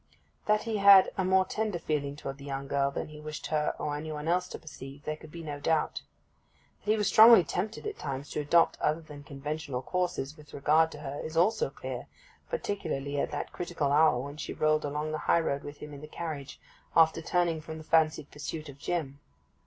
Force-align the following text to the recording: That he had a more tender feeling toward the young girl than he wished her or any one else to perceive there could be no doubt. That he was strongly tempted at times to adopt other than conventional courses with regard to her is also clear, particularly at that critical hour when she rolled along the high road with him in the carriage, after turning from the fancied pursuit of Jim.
That 0.47 0.63
he 0.63 0.77
had 0.77 1.11
a 1.15 1.23
more 1.23 1.45
tender 1.45 1.77
feeling 1.77 2.15
toward 2.15 2.39
the 2.39 2.43
young 2.43 2.67
girl 2.67 2.89
than 2.89 3.09
he 3.09 3.19
wished 3.21 3.45
her 3.53 3.75
or 3.77 3.95
any 3.95 4.11
one 4.11 4.27
else 4.27 4.47
to 4.47 4.57
perceive 4.57 5.03
there 5.03 5.15
could 5.15 5.29
be 5.31 5.43
no 5.43 5.59
doubt. 5.59 6.01
That 6.83 6.89
he 6.91 6.97
was 6.97 7.07
strongly 7.07 7.43
tempted 7.43 7.85
at 7.85 7.99
times 7.99 8.31
to 8.31 8.39
adopt 8.39 8.81
other 8.81 9.01
than 9.01 9.21
conventional 9.23 9.83
courses 9.83 10.35
with 10.35 10.55
regard 10.55 10.91
to 10.93 11.01
her 11.01 11.21
is 11.23 11.37
also 11.37 11.69
clear, 11.69 12.07
particularly 12.49 13.19
at 13.19 13.29
that 13.29 13.51
critical 13.53 13.91
hour 13.91 14.17
when 14.17 14.37
she 14.37 14.53
rolled 14.53 14.85
along 14.85 15.11
the 15.11 15.19
high 15.29 15.39
road 15.39 15.61
with 15.63 15.77
him 15.77 15.93
in 15.93 16.01
the 16.01 16.07
carriage, 16.07 16.59
after 16.95 17.21
turning 17.21 17.61
from 17.61 17.77
the 17.77 17.83
fancied 17.83 18.31
pursuit 18.31 18.69
of 18.69 18.79
Jim. 18.79 19.19